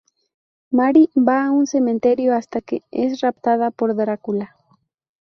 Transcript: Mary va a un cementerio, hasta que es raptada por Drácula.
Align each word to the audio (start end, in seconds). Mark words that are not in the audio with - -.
Mary 0.71 1.03
va 1.15 1.43
a 1.45 1.51
un 1.51 1.67
cementerio, 1.67 2.33
hasta 2.35 2.59
que 2.61 2.81
es 2.89 3.21
raptada 3.21 3.69
por 3.69 3.95
Drácula. 3.95 4.55